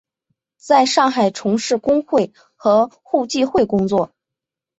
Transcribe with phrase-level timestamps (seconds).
[0.57, 4.11] 在上海从事工会和互济会工作。